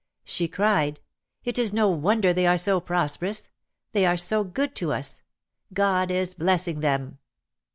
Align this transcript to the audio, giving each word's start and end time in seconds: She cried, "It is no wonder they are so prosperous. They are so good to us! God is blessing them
She 0.23 0.47
cried, 0.47 0.99
"It 1.43 1.59
is 1.59 1.73
no 1.73 1.91
wonder 1.91 2.33
they 2.33 2.47
are 2.47 2.57
so 2.57 2.79
prosperous. 2.79 3.51
They 3.91 4.03
are 4.03 4.17
so 4.17 4.43
good 4.43 4.75
to 4.77 4.91
us! 4.91 5.21
God 5.75 6.09
is 6.09 6.33
blessing 6.33 6.79
them 6.79 7.19